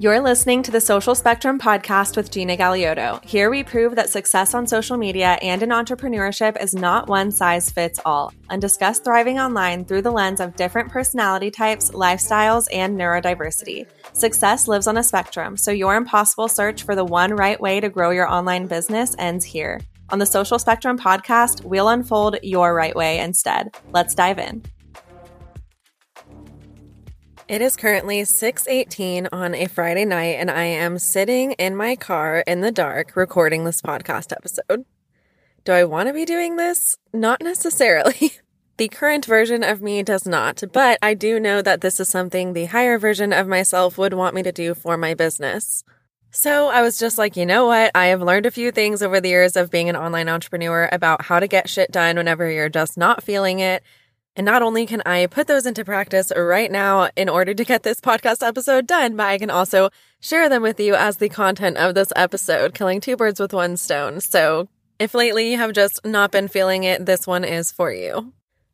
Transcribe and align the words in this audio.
You're 0.00 0.20
listening 0.20 0.64
to 0.64 0.72
the 0.72 0.80
Social 0.80 1.14
Spectrum 1.14 1.60
podcast 1.60 2.16
with 2.16 2.32
Gina 2.32 2.56
Galeoto. 2.56 3.24
Here 3.24 3.48
we 3.48 3.62
prove 3.62 3.94
that 3.94 4.10
success 4.10 4.52
on 4.52 4.66
social 4.66 4.96
media 4.96 5.38
and 5.40 5.62
in 5.62 5.68
entrepreneurship 5.68 6.60
is 6.60 6.74
not 6.74 7.06
one 7.06 7.30
size 7.30 7.70
fits 7.70 8.00
all, 8.04 8.32
and 8.50 8.60
discuss 8.60 8.98
thriving 8.98 9.38
online 9.38 9.84
through 9.84 10.02
the 10.02 10.10
lens 10.10 10.40
of 10.40 10.56
different 10.56 10.90
personality 10.90 11.48
types, 11.48 11.92
lifestyles, 11.92 12.66
and 12.72 12.98
neurodiversity. 12.98 13.86
Success 14.14 14.66
lives 14.66 14.88
on 14.88 14.96
a 14.96 15.02
spectrum, 15.04 15.56
so 15.56 15.70
your 15.70 15.94
impossible 15.94 16.48
search 16.48 16.82
for 16.82 16.96
the 16.96 17.04
one 17.04 17.32
right 17.32 17.60
way 17.60 17.78
to 17.78 17.88
grow 17.88 18.10
your 18.10 18.28
online 18.28 18.66
business 18.66 19.14
ends 19.20 19.44
here. 19.44 19.80
On 20.10 20.18
the 20.18 20.26
Social 20.26 20.58
Spectrum 20.58 20.98
podcast, 20.98 21.64
we'll 21.64 21.88
unfold 21.88 22.36
your 22.42 22.74
right 22.74 22.96
way 22.96 23.20
instead. 23.20 23.76
Let's 23.92 24.16
dive 24.16 24.40
in. 24.40 24.64
It 27.46 27.60
is 27.60 27.76
currently 27.76 28.24
6:18 28.24 29.28
on 29.30 29.54
a 29.54 29.66
Friday 29.66 30.06
night 30.06 30.36
and 30.38 30.50
I 30.50 30.64
am 30.64 30.98
sitting 30.98 31.52
in 31.52 31.76
my 31.76 31.94
car 31.94 32.42
in 32.46 32.62
the 32.62 32.72
dark 32.72 33.14
recording 33.16 33.64
this 33.64 33.82
podcast 33.82 34.32
episode. 34.32 34.86
Do 35.62 35.72
I 35.72 35.84
want 35.84 36.08
to 36.08 36.14
be 36.14 36.24
doing 36.24 36.56
this? 36.56 36.96
Not 37.12 37.42
necessarily. 37.42 38.32
the 38.78 38.88
current 38.88 39.26
version 39.26 39.62
of 39.62 39.82
me 39.82 40.02
does 40.02 40.26
not, 40.26 40.62
but 40.72 40.98
I 41.02 41.12
do 41.12 41.38
know 41.38 41.60
that 41.60 41.82
this 41.82 42.00
is 42.00 42.08
something 42.08 42.54
the 42.54 42.64
higher 42.64 42.98
version 42.98 43.30
of 43.34 43.46
myself 43.46 43.98
would 43.98 44.14
want 44.14 44.34
me 44.34 44.42
to 44.42 44.52
do 44.52 44.72
for 44.72 44.96
my 44.96 45.12
business. 45.12 45.84
So 46.30 46.68
I 46.68 46.80
was 46.80 46.98
just 46.98 47.18
like, 47.18 47.36
you 47.36 47.44
know 47.44 47.66
what? 47.66 47.90
I 47.94 48.06
have 48.06 48.22
learned 48.22 48.46
a 48.46 48.50
few 48.50 48.72
things 48.72 49.02
over 49.02 49.20
the 49.20 49.28
years 49.28 49.54
of 49.54 49.70
being 49.70 49.90
an 49.90 49.96
online 49.96 50.30
entrepreneur 50.30 50.88
about 50.90 51.26
how 51.26 51.40
to 51.40 51.46
get 51.46 51.68
shit 51.68 51.92
done 51.92 52.16
whenever 52.16 52.50
you're 52.50 52.70
just 52.70 52.96
not 52.96 53.22
feeling 53.22 53.60
it 53.60 53.82
and 54.36 54.44
not 54.44 54.62
only 54.62 54.86
can 54.86 55.02
I 55.06 55.26
put 55.26 55.46
those 55.46 55.66
into 55.66 55.84
practice 55.84 56.32
right 56.36 56.70
now 56.70 57.10
in 57.16 57.28
order 57.28 57.54
to 57.54 57.64
get 57.64 57.82
this 57.82 58.00
podcast 58.00 58.46
episode 58.46 58.86
done, 58.86 59.16
but 59.16 59.26
I 59.26 59.38
can 59.38 59.50
also 59.50 59.90
share 60.20 60.48
them 60.48 60.62
with 60.62 60.80
you 60.80 60.94
as 60.94 61.18
the 61.18 61.28
content 61.28 61.76
of 61.76 61.94
this 61.94 62.12
episode, 62.16 62.74
killing 62.74 63.00
two 63.00 63.16
birds 63.16 63.38
with 63.38 63.52
one 63.52 63.76
stone. 63.76 64.20
So 64.20 64.68
if 64.98 65.14
lately 65.14 65.50
you 65.50 65.58
have 65.58 65.72
just 65.72 66.04
not 66.04 66.32
been 66.32 66.48
feeling 66.48 66.84
it, 66.84 67.06
this 67.06 67.26
one 67.26 67.44
is 67.44 67.70
for 67.70 67.92
you. 67.92 68.32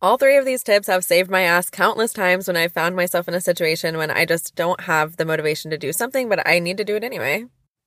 All 0.00 0.18
three 0.18 0.36
of 0.36 0.44
these 0.44 0.64
tips 0.64 0.88
have 0.88 1.04
saved 1.04 1.30
my 1.30 1.42
ass 1.42 1.70
countless 1.70 2.12
times 2.12 2.48
when 2.48 2.56
I 2.56 2.68
found 2.68 2.96
myself 2.96 3.28
in 3.28 3.34
a 3.34 3.40
situation 3.40 3.96
when 3.96 4.10
I 4.10 4.24
just 4.24 4.56
don't 4.56 4.80
have 4.82 5.16
the 5.16 5.24
motivation 5.24 5.70
to 5.70 5.78
do 5.78 5.92
something, 5.92 6.28
but 6.28 6.46
I 6.46 6.58
need 6.58 6.76
to 6.78 6.84
do 6.84 6.96
it 6.96 7.04
anyway. 7.04 7.44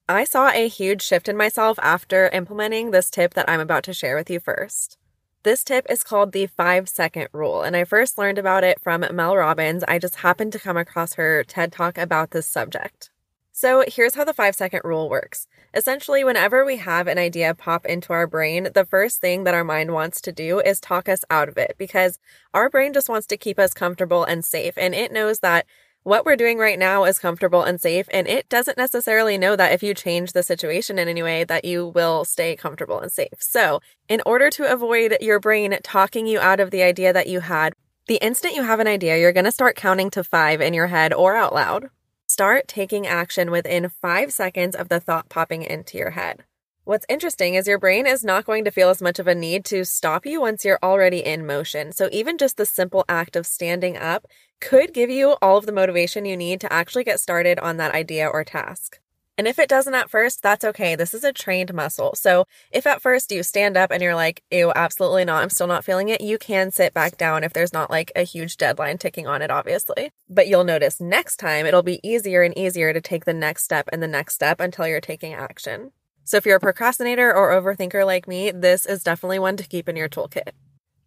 I 0.08 0.24
saw 0.24 0.50
a 0.50 0.68
huge 0.68 1.02
shift 1.02 1.28
in 1.28 1.36
myself 1.36 1.78
after 1.82 2.30
implementing 2.30 2.92
this 2.92 3.10
tip 3.10 3.34
that 3.34 3.50
I'm 3.50 3.60
about 3.60 3.84
to 3.86 3.94
share 3.94 4.16
with 4.16 4.30
you 4.30 4.40
first. 4.40 4.98
This 5.46 5.64
tip 5.64 5.86
is 5.92 6.04
called 6.04 6.32
the 6.32 6.48
five 6.48 6.90
second 6.90 7.28
rule, 7.32 7.62
and 7.62 7.76
I 7.76 7.84
first 7.84 8.18
learned 8.18 8.40
about 8.40 8.64
it 8.64 8.82
from 8.82 9.06
Mel 9.12 9.38
Robbins. 9.38 9.84
I 9.88 10.00
just 10.00 10.16
happened 10.16 10.52
to 10.54 10.60
come 10.60 10.76
across 10.76 11.14
her 11.14 11.44
TED 11.44 11.72
talk 11.72 12.00
about 12.00 12.32
this 12.32 12.48
subject. 12.48 13.12
So, 13.52 13.84
here's 13.88 14.16
how 14.16 14.24
the 14.24 14.34
five 14.34 14.56
second 14.56 14.82
rule 14.84 15.08
works. 15.08 15.48
Essentially, 15.72 16.24
whenever 16.24 16.66
we 16.66 16.78
have 16.78 17.06
an 17.06 17.20
idea 17.20 17.54
pop 17.54 17.86
into 17.86 18.12
our 18.12 18.26
brain, 18.26 18.70
the 18.74 18.86
first 18.86 19.22
thing 19.22 19.44
that 19.44 19.54
our 19.54 19.64
mind 19.64 19.94
wants 19.94 20.20
to 20.22 20.32
do 20.32 20.62
is 20.62 20.80
talk 20.80 21.08
us 21.08 21.24
out 21.30 21.48
of 21.48 21.60
it 21.60 21.76
because 21.78 22.18
our 22.56 22.68
brain 22.68 22.92
just 22.92 23.08
wants 23.08 23.28
to 23.28 23.38
keep 23.38 23.60
us 23.60 23.76
comfortable 23.76 24.24
and 24.24 24.44
safe. 24.44 24.74
And 24.80 24.96
it 24.96 25.12
knows 25.12 25.42
that 25.42 25.68
what 26.06 26.24
we're 26.24 26.36
doing 26.36 26.60
right 26.60 26.78
now 26.78 27.04
is 27.04 27.18
comfortable 27.18 27.64
and 27.64 27.82
safe. 27.82 28.08
And 28.12 28.28
it 28.28 28.48
doesn't 28.48 28.78
necessarily 28.78 29.40
know 29.40 29.56
that 29.56 29.72
if 29.72 29.82
you 29.82 29.96
change 29.96 30.34
the 30.34 30.44
situation 30.44 31.00
in 31.00 31.08
any 31.08 31.24
way 31.24 31.44
that 31.44 31.66
you 31.66 31.88
will 31.88 32.24
stay 32.26 32.56
comfortable 32.56 33.00
and 33.00 33.12
safe. 33.12 33.34
So 33.40 33.82
in 34.08 34.22
order 34.24 34.52
to 34.52 34.72
avoid 34.72 35.18
your 35.20 35.40
brain 35.40 35.76
talking 35.82 36.28
you 36.28 36.40
out 36.40 36.60
of 36.60 36.70
the 36.70 36.84
idea 36.84 37.12
that 37.12 37.28
you 37.28 37.40
had, 37.40 37.74
the 38.08 38.24
instant 38.24 38.54
you 38.54 38.62
have 38.62 38.80
an 38.80 38.88
idea, 38.88 39.18
you're 39.18 39.34
going 39.34 39.46
to 39.46 39.52
start 39.52 39.76
counting 39.76 40.12
to 40.12 40.24
five 40.24 40.62
in 40.62 40.76
your 40.76 40.88
head 40.88 41.12
or 41.12 41.36
out 41.36 41.56
loud. 41.56 41.90
Start 42.28 42.68
taking 42.68 43.08
action 43.08 43.50
within 43.50 43.90
five 43.90 44.32
seconds 44.32 44.76
of 44.76 44.90
the 44.90 45.00
thought 45.00 45.28
popping 45.28 45.64
into 45.64 45.98
your 45.98 46.12
head. 46.12 46.44
What's 46.86 47.08
interesting 47.10 47.56
is 47.56 47.68
your 47.68 47.80
brain 47.80 48.06
is 48.06 48.24
not 48.24 48.46
going 48.46 48.64
to 48.66 48.70
feel 48.70 48.92
as 48.92 49.02
much 49.02 49.18
of 49.18 49.26
a 49.26 49.34
need 49.34 49.66
to 49.66 49.86
stop 49.86 50.24
you 50.24 50.42
once 50.42 50.64
you're 50.64 50.78
already 50.84 51.26
in 51.26 51.44
motion. 51.44 51.92
So 51.92 52.10
even 52.12 52.38
just 52.38 52.58
the 52.58 52.66
simple 52.68 53.04
act 53.10 53.36
of 53.36 53.48
standing 53.48 53.98
up 53.98 54.28
could 54.62 54.94
give 54.94 55.10
you 55.10 55.36
all 55.42 55.58
of 55.58 55.66
the 55.66 55.72
motivation 55.72 56.26
you 56.26 56.38
need 56.38 56.62
to 56.62 56.72
actually 56.72 57.04
get 57.04 57.20
started 57.20 57.58
on 57.58 57.78
that 57.78 57.96
idea 57.96 58.28
or 58.28 58.44
task. 58.44 59.00
And 59.36 59.48
if 59.48 59.58
it 59.58 59.68
doesn't 59.68 59.96
at 59.96 60.12
first, 60.12 60.44
that's 60.44 60.64
okay. 60.64 60.96
This 60.96 61.16
is 61.16 61.24
a 61.24 61.34
trained 61.34 61.74
muscle. 61.74 62.14
So 62.14 62.46
if 62.72 62.86
at 62.86 63.02
first 63.02 63.32
you 63.32 63.42
stand 63.42 63.78
up 63.78 63.90
and 63.90 64.04
you're 64.04 64.14
like, 64.14 64.44
ew, 64.52 64.72
absolutely 64.76 65.26
not, 65.26 65.42
I'm 65.42 65.50
still 65.50 65.66
not 65.66 65.84
feeling 65.84 66.10
it, 66.10 66.22
you 66.22 66.38
can 66.38 66.70
sit 66.70 66.94
back 66.94 67.18
down 67.18 67.44
if 67.44 67.52
there's 67.52 67.74
not 67.74 67.90
like 67.90 68.12
a 68.16 68.22
huge 68.22 68.58
deadline 68.58 69.00
ticking 69.00 69.26
on 69.26 69.42
it, 69.42 69.50
obviously. 69.50 70.12
But 70.30 70.48
you'll 70.48 70.64
notice 70.64 71.02
next 71.02 71.38
time 71.38 71.66
it'll 71.66 71.82
be 71.82 72.00
easier 72.08 72.44
and 72.44 72.56
easier 72.56 72.94
to 72.94 73.02
take 73.02 73.26
the 73.26 73.34
next 73.34 73.64
step 73.64 73.90
and 73.92 74.04
the 74.04 74.08
next 74.08 74.36
step 74.36 74.60
until 74.60 74.88
you're 74.88 75.02
taking 75.02 75.34
action. 75.34 75.92
So 76.26 76.38
if 76.38 76.46
you're 76.46 76.58
a 76.58 76.60
procrastinator 76.60 77.34
or 77.34 77.52
overthinker 77.52 78.04
like 78.06 78.28
me, 78.28 78.50
this 78.50 78.86
is 78.88 79.04
definitely 79.04 79.40
one 79.40 79.58
to 79.58 79.68
keep 79.68 79.88
in 79.88 79.96
your 79.96 80.10
toolkit. 80.10 80.50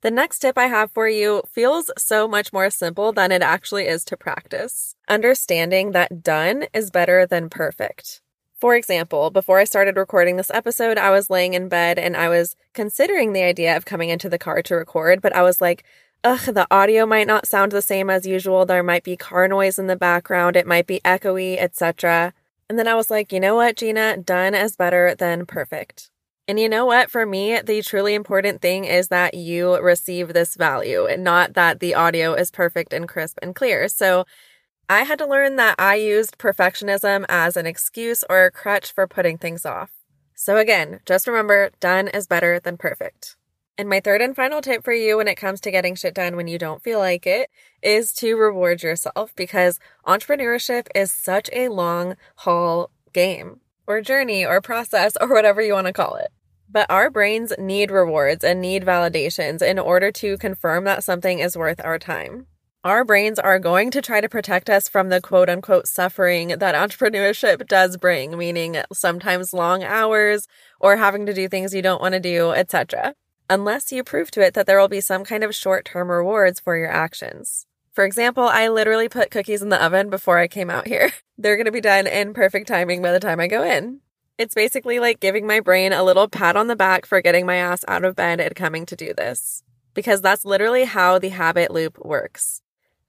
The 0.00 0.12
next 0.12 0.38
tip 0.38 0.56
I 0.56 0.68
have 0.68 0.92
for 0.92 1.08
you 1.08 1.42
feels 1.50 1.90
so 1.98 2.28
much 2.28 2.52
more 2.52 2.70
simple 2.70 3.12
than 3.12 3.32
it 3.32 3.42
actually 3.42 3.88
is 3.88 4.04
to 4.04 4.16
practice. 4.16 4.94
Understanding 5.08 5.90
that 5.90 6.22
done 6.22 6.66
is 6.72 6.92
better 6.92 7.26
than 7.26 7.50
perfect. 7.50 8.22
For 8.60 8.76
example, 8.76 9.30
before 9.30 9.58
I 9.58 9.64
started 9.64 9.96
recording 9.96 10.36
this 10.36 10.52
episode, 10.52 10.98
I 10.98 11.10
was 11.10 11.30
laying 11.30 11.54
in 11.54 11.68
bed 11.68 11.98
and 11.98 12.16
I 12.16 12.28
was 12.28 12.54
considering 12.72 13.32
the 13.32 13.42
idea 13.42 13.76
of 13.76 13.84
coming 13.84 14.10
into 14.10 14.28
the 14.28 14.38
car 14.38 14.62
to 14.62 14.76
record, 14.76 15.20
but 15.20 15.34
I 15.34 15.42
was 15.42 15.60
like, 15.60 15.82
ugh, 16.22 16.42
the 16.54 16.68
audio 16.70 17.06
might 17.06 17.26
not 17.26 17.46
sound 17.48 17.72
the 17.72 17.82
same 17.82 18.08
as 18.08 18.24
usual. 18.24 18.66
There 18.66 18.84
might 18.84 19.02
be 19.02 19.16
car 19.16 19.48
noise 19.48 19.80
in 19.80 19.88
the 19.88 19.96
background, 19.96 20.54
it 20.54 20.66
might 20.66 20.86
be 20.86 21.00
echoey, 21.04 21.56
etc. 21.58 22.34
And 22.68 22.78
then 22.78 22.88
I 22.88 22.94
was 22.94 23.10
like, 23.10 23.32
you 23.32 23.40
know 23.40 23.54
what, 23.54 23.76
Gina, 23.76 24.18
done 24.18 24.54
is 24.54 24.76
better 24.76 25.14
than 25.14 25.46
perfect. 25.46 26.10
And 26.46 26.60
you 26.60 26.68
know 26.68 26.86
what? 26.86 27.10
For 27.10 27.26
me, 27.26 27.60
the 27.60 27.82
truly 27.82 28.14
important 28.14 28.62
thing 28.62 28.84
is 28.84 29.08
that 29.08 29.34
you 29.34 29.78
receive 29.80 30.32
this 30.32 30.54
value 30.56 31.06
and 31.06 31.24
not 31.24 31.54
that 31.54 31.80
the 31.80 31.94
audio 31.94 32.34
is 32.34 32.50
perfect 32.50 32.92
and 32.92 33.08
crisp 33.08 33.38
and 33.42 33.54
clear. 33.54 33.88
So 33.88 34.24
I 34.88 35.04
had 35.04 35.18
to 35.20 35.26
learn 35.26 35.56
that 35.56 35.76
I 35.78 35.96
used 35.96 36.38
perfectionism 36.38 37.24
as 37.28 37.56
an 37.56 37.66
excuse 37.66 38.24
or 38.30 38.46
a 38.46 38.52
crutch 38.52 38.92
for 38.92 39.06
putting 39.06 39.38
things 39.38 39.66
off. 39.66 39.90
So 40.34 40.58
again, 40.58 41.00
just 41.06 41.26
remember 41.26 41.70
done 41.80 42.08
is 42.08 42.26
better 42.26 42.60
than 42.60 42.78
perfect. 42.78 43.37
And 43.78 43.88
my 43.88 44.00
third 44.00 44.20
and 44.20 44.34
final 44.34 44.60
tip 44.60 44.82
for 44.82 44.92
you 44.92 45.18
when 45.18 45.28
it 45.28 45.36
comes 45.36 45.60
to 45.60 45.70
getting 45.70 45.94
shit 45.94 46.12
done 46.12 46.34
when 46.34 46.48
you 46.48 46.58
don't 46.58 46.82
feel 46.82 46.98
like 46.98 47.28
it 47.28 47.48
is 47.80 48.12
to 48.14 48.34
reward 48.34 48.82
yourself 48.82 49.32
because 49.36 49.78
entrepreneurship 50.04 50.88
is 50.96 51.12
such 51.12 51.48
a 51.52 51.68
long 51.68 52.16
haul 52.38 52.90
game 53.12 53.60
or 53.86 54.00
journey 54.00 54.44
or 54.44 54.60
process 54.60 55.16
or 55.20 55.28
whatever 55.28 55.62
you 55.62 55.74
want 55.74 55.86
to 55.86 55.92
call 55.92 56.16
it. 56.16 56.32
But 56.68 56.90
our 56.90 57.08
brains 57.08 57.52
need 57.56 57.92
rewards 57.92 58.42
and 58.42 58.60
need 58.60 58.84
validations 58.84 59.62
in 59.62 59.78
order 59.78 60.10
to 60.10 60.36
confirm 60.38 60.82
that 60.84 61.04
something 61.04 61.38
is 61.38 61.56
worth 61.56 61.80
our 61.84 62.00
time. 62.00 62.48
Our 62.82 63.04
brains 63.04 63.38
are 63.38 63.60
going 63.60 63.92
to 63.92 64.02
try 64.02 64.20
to 64.20 64.28
protect 64.28 64.68
us 64.68 64.88
from 64.88 65.08
the 65.08 65.20
quote 65.20 65.48
unquote 65.48 65.86
suffering 65.86 66.48
that 66.48 66.74
entrepreneurship 66.74 67.68
does 67.68 67.96
bring, 67.96 68.36
meaning 68.36 68.82
sometimes 68.92 69.52
long 69.52 69.84
hours 69.84 70.48
or 70.80 70.96
having 70.96 71.26
to 71.26 71.32
do 71.32 71.48
things 71.48 71.72
you 71.72 71.82
don't 71.82 72.02
want 72.02 72.14
to 72.14 72.20
do, 72.20 72.50
etc. 72.50 73.14
Unless 73.50 73.92
you 73.92 74.04
prove 74.04 74.30
to 74.32 74.42
it 74.42 74.52
that 74.54 74.66
there 74.66 74.78
will 74.78 74.88
be 74.88 75.00
some 75.00 75.24
kind 75.24 75.42
of 75.42 75.54
short 75.54 75.86
term 75.86 76.10
rewards 76.10 76.60
for 76.60 76.76
your 76.76 76.90
actions. 76.90 77.64
For 77.92 78.04
example, 78.04 78.44
I 78.44 78.68
literally 78.68 79.08
put 79.08 79.30
cookies 79.30 79.62
in 79.62 79.70
the 79.70 79.82
oven 79.82 80.10
before 80.10 80.38
I 80.38 80.48
came 80.48 80.68
out 80.68 80.86
here. 80.86 81.12
They're 81.38 81.56
going 81.56 81.64
to 81.64 81.72
be 81.72 81.80
done 81.80 82.06
in 82.06 82.34
perfect 82.34 82.68
timing 82.68 83.00
by 83.00 83.10
the 83.10 83.20
time 83.20 83.40
I 83.40 83.46
go 83.46 83.62
in. 83.62 84.00
It's 84.36 84.54
basically 84.54 85.00
like 85.00 85.18
giving 85.18 85.46
my 85.46 85.60
brain 85.60 85.94
a 85.94 86.04
little 86.04 86.28
pat 86.28 86.56
on 86.56 86.66
the 86.66 86.76
back 86.76 87.06
for 87.06 87.22
getting 87.22 87.46
my 87.46 87.56
ass 87.56 87.84
out 87.88 88.04
of 88.04 88.14
bed 88.14 88.38
and 88.38 88.54
coming 88.54 88.84
to 88.84 88.94
do 88.94 89.14
this. 89.14 89.64
Because 89.94 90.20
that's 90.20 90.44
literally 90.44 90.84
how 90.84 91.18
the 91.18 91.30
habit 91.30 91.70
loop 91.70 91.98
works. 92.04 92.60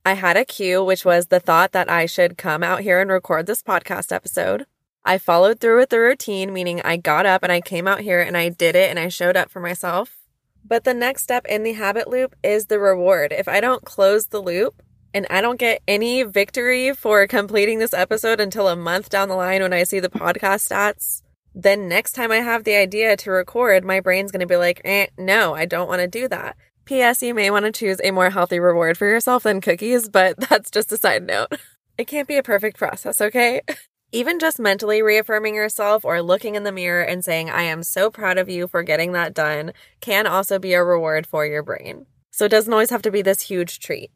I 0.06 0.14
had 0.14 0.38
a 0.38 0.46
cue, 0.46 0.82
which 0.84 1.04
was 1.04 1.28
the 1.28 1.42
thought 1.42 1.74
that 1.74 1.90
I 1.90 2.06
should 2.06 2.38
come 2.38 2.64
out 2.64 2.80
here 2.80 3.02
and 3.02 3.12
record 3.12 3.46
this 3.46 3.62
podcast 3.62 4.14
episode. 4.14 4.66
I 5.04 5.18
followed 5.18 5.60
through 5.60 5.80
with 5.80 5.90
the 5.90 6.00
routine, 6.00 6.54
meaning 6.54 6.82
I 6.82 6.96
got 6.96 7.26
up 7.26 7.44
and 7.44 7.52
I 7.52 7.60
came 7.60 7.88
out 7.88 8.00
here 8.00 8.22
and 8.22 8.38
I 8.38 8.48
did 8.50 8.76
it 8.76 8.90
and 8.90 8.98
I 8.98 9.10
showed 9.10 9.36
up 9.36 9.52
for 9.52 9.60
myself. 9.60 10.19
But 10.66 10.84
the 10.84 10.94
next 10.94 11.24
step 11.24 11.46
in 11.48 11.64
the 11.64 11.74
habit 11.74 12.08
loop 12.08 12.36
is 12.44 12.68
the 12.68 12.80
reward. 12.80 13.32
If 13.32 13.48
I 13.48 13.60
don't 13.60 13.84
close 13.84 14.28
the 14.28 14.42
loop, 14.42 14.82
and 15.14 15.26
I 15.30 15.42
don't 15.42 15.60
get 15.60 15.82
any 15.88 16.24
victory 16.24 16.94
for 16.94 17.26
completing 17.28 17.80
this 17.80 17.94
episode 17.94 18.40
until 18.40 18.68
a 18.68 18.76
month 18.76 19.10
down 19.10 19.30
the 19.30 19.36
line 19.36 19.62
when 19.62 19.74
I 19.74 19.84
see 19.84 20.00
the 20.00 20.10
podcast 20.10 20.70
stats, 20.70 21.22
then 21.56 21.88
next 21.88 22.14
time 22.14 22.32
I 22.32 22.38
have 22.38 22.64
the 22.64 22.76
idea 22.76 23.18
to 23.18 23.32
record, 23.32 23.84
my 23.84 24.00
brain's 24.00 24.32
going 24.32 24.42
to 24.42 24.46
be 24.46 24.56
like, 24.56 24.82
eh, 24.86 25.08
no, 25.18 25.56
I 25.56 25.66
don't 25.66 25.88
want 25.88 26.02
to 26.02 26.08
do 26.08 26.28
that. 26.28 26.56
P.S. 26.86 27.22
You 27.22 27.34
may 27.34 27.52
want 27.52 27.66
to 27.66 27.72
choose 27.72 28.00
a 28.04 28.12
more 28.12 28.30
healthy 28.30 28.60
reward 28.60 28.98
for 28.98 29.08
yourself 29.08 29.44
than 29.44 29.62
cookies, 29.62 30.10
but 30.10 30.38
that's 30.50 30.72
just 30.72 30.92
a 30.92 30.98
side 30.98 31.26
note. 31.26 31.54
It 31.98 32.08
can't 32.08 32.28
be 32.28 32.38
a 32.38 32.44
perfect 32.44 32.78
process, 32.78 33.20
okay? 33.20 33.62
Even 34.12 34.40
just 34.40 34.60
mentally 34.60 35.04
reaffirming 35.04 35.54
yourself 35.54 36.04
or 36.04 36.24
looking 36.24 36.56
in 36.56 36.64
the 36.64 36.72
mirror 36.72 37.04
and 37.04 37.24
saying, 37.24 37.50
I 37.50 37.62
am 37.64 37.84
so 37.84 38.10
proud 38.10 38.40
of 38.40 38.50
you 38.50 38.68
for 38.68 38.82
getting 38.82 39.12
that 39.12 39.36
done, 39.36 39.72
can 40.02 40.26
also 40.26 40.58
be 40.58 40.74
a 40.74 40.84
reward 40.84 41.28
for 41.28 41.46
your 41.46 41.62
brain. 41.62 42.08
So 42.32 42.46
it 42.46 42.50
doesn't 42.50 42.74
always 42.74 42.90
have 42.90 43.04
to 43.04 43.12
be 43.12 43.22
this 43.22 43.42
huge 43.42 43.80
treat. 43.80 44.10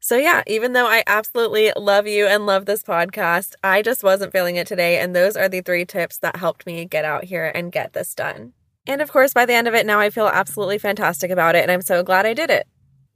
So, 0.00 0.16
yeah, 0.16 0.42
even 0.48 0.72
though 0.72 0.86
I 0.86 1.04
absolutely 1.06 1.72
love 1.76 2.08
you 2.08 2.26
and 2.26 2.44
love 2.44 2.66
this 2.66 2.82
podcast, 2.82 3.54
I 3.62 3.82
just 3.82 4.02
wasn't 4.02 4.32
feeling 4.32 4.56
it 4.56 4.66
today. 4.66 4.98
And 4.98 5.14
those 5.14 5.36
are 5.36 5.48
the 5.48 5.60
three 5.60 5.84
tips 5.84 6.18
that 6.18 6.36
helped 6.36 6.66
me 6.66 6.84
get 6.84 7.04
out 7.04 7.24
here 7.24 7.50
and 7.54 7.72
get 7.72 7.92
this 7.92 8.14
done. 8.14 8.52
And 8.86 9.00
of 9.00 9.10
course, 9.10 9.32
by 9.32 9.46
the 9.46 9.54
end 9.54 9.68
of 9.68 9.74
it, 9.74 9.86
now 9.86 10.00
I 10.00 10.10
feel 10.10 10.26
absolutely 10.26 10.78
fantastic 10.78 11.30
about 11.30 11.54
it. 11.54 11.62
And 11.62 11.70
I'm 11.70 11.82
so 11.82 12.02
glad 12.02 12.26
I 12.26 12.34
did 12.34 12.50
it. 12.50 12.66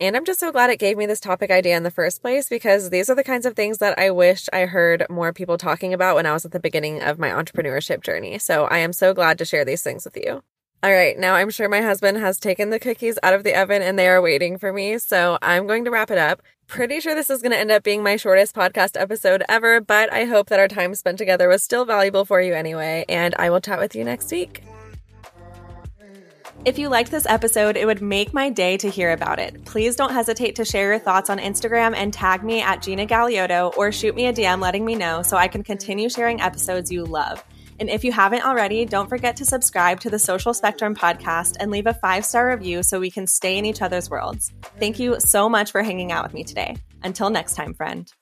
And 0.01 0.17
I'm 0.17 0.25
just 0.25 0.41
so 0.41 0.51
glad 0.51 0.71
it 0.71 0.79
gave 0.79 0.97
me 0.97 1.05
this 1.05 1.21
topic 1.21 1.51
idea 1.51 1.77
in 1.77 1.83
the 1.83 1.91
first 1.91 2.23
place 2.23 2.49
because 2.49 2.89
these 2.89 3.11
are 3.11 3.15
the 3.15 3.23
kinds 3.23 3.45
of 3.45 3.55
things 3.55 3.79
that 3.79 3.99
I 3.99 4.11
wish 4.11 4.49
I 4.51 4.61
heard 4.65 5.05
more 5.11 5.35
people 5.35 5.59
talking 5.59 5.93
about 5.93 6.17
when 6.17 6.25
I 6.25 6.33
was 6.33 6.47
at 6.47 6.53
the 6.53 6.59
beginning 6.59 7.03
of 7.03 7.19
my 7.19 7.29
entrepreneurship 7.29 8.03
journey. 8.03 8.39
So 8.39 8.65
I 8.65 8.79
am 8.79 8.95
so 8.95 9.13
glad 9.13 9.37
to 9.39 9.45
share 9.45 9.65
these 9.67 9.83
things 9.83 10.07
with 10.07 10.17
you. 10.17 10.43
All 10.83 10.91
right, 10.91 11.19
now 11.19 11.35
I'm 11.35 11.51
sure 11.51 11.69
my 11.69 11.83
husband 11.83 12.17
has 12.17 12.41
taken 12.41 12.71
the 12.71 12.79
cookies 12.79 13.19
out 13.23 13.35
of 13.35 13.45
the 13.45 13.55
oven 13.55 13.83
and 13.83 13.99
they 13.99 14.09
are 14.09 14.23
waiting 14.23 14.57
for 14.57 14.73
me. 14.73 14.97
So 14.97 15.37
I'm 15.43 15.67
going 15.67 15.85
to 15.85 15.91
wrap 15.91 16.11
it 16.11 16.17
up. 16.17 16.41
Pretty 16.67 17.01
sure 17.01 17.15
this 17.15 17.29
is 17.29 17.43
going 17.43 17.53
to 17.53 17.59
end 17.59 17.71
up 17.71 17.83
being 17.83 18.03
my 18.03 18.17
shortest 18.17 18.55
podcast 18.55 18.99
episode 18.99 19.43
ever, 19.51 19.83
but 19.83 20.11
I 20.11 20.25
hope 20.25 20.49
that 20.49 20.59
our 20.59 20.69
time 20.69 20.95
spent 20.95 21.19
together 21.19 21.47
was 21.47 21.63
still 21.63 21.85
valuable 21.85 22.25
for 22.25 22.41
you 22.41 22.55
anyway. 22.55 23.05
And 23.07 23.35
I 23.35 23.51
will 23.51 23.61
chat 23.61 23.79
with 23.79 23.95
you 23.95 24.05
next 24.05 24.33
week. 24.33 24.63
If 26.63 26.79
you 26.79 26.91
liked 26.91 27.11
this 27.11 27.25
episode, 27.27 27.79
it 27.79 27.87
would 27.87 28.03
make 28.03 28.35
my 28.35 28.51
day 28.51 28.77
to 28.77 28.91
hear 28.91 29.13
about 29.13 29.39
it. 29.39 29.65
Please 29.65 29.97
don't 29.97 30.13
hesitate 30.13 30.57
to 30.57 30.65
share 30.67 30.91
your 30.91 30.99
thoughts 30.99 31.31
on 31.31 31.39
Instagram 31.39 31.95
and 31.97 32.13
tag 32.13 32.45
me 32.45 32.61
at 32.61 32.83
Gina 32.83 33.07
Galeoto 33.07 33.75
or 33.79 33.91
shoot 33.91 34.15
me 34.15 34.27
a 34.27 34.33
DM 34.33 34.61
letting 34.61 34.85
me 34.85 34.95
know 34.95 35.23
so 35.23 35.39
I 35.39 35.49
can 35.49 35.63
continue 35.63 36.11
sharing 36.11 36.43
episodes 36.43 36.93
you 36.93 37.07
love. 37.07 37.43
And 37.79 37.89
if 37.89 38.05
you 38.05 38.13
haven't 38.13 38.45
already, 38.45 38.85
don't 38.85 39.09
forget 39.09 39.37
to 39.37 39.47
subscribe 39.47 40.01
to 40.01 40.11
the 40.11 40.19
Social 40.19 40.53
Spectrum 40.53 40.95
podcast 40.95 41.57
and 41.59 41.71
leave 41.71 41.87
a 41.87 41.95
five 41.95 42.27
star 42.27 42.51
review 42.51 42.83
so 42.83 43.01
we 43.01 43.11
can 43.11 43.27
stay 43.27 43.57
in 43.57 43.65
each 43.65 43.81
other's 43.81 44.11
worlds. 44.11 44.53
Thank 44.79 44.99
you 44.99 45.19
so 45.19 45.49
much 45.49 45.73
for 45.73 45.83
hanging 45.83 46.13
out 46.13 46.25
with 46.25 46.35
me 46.35 46.45
today. 46.45 46.77
Until 47.03 47.31
next 47.31 47.55
time, 47.55 47.73
friend. 47.73 48.13